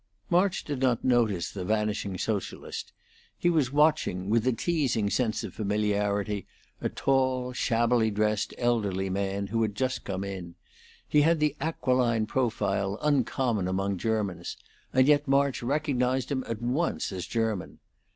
[0.31, 2.91] March did not notice the vanishing Socialist.
[3.37, 6.47] He was watching, with a teasing sense of familiarity,
[6.81, 10.55] a tall, shabbily dressed, elderly man, who had just come in.
[11.07, 14.57] He had the aquiline profile uncommon among Germans,
[14.91, 17.77] and yet March recognized him at once as German.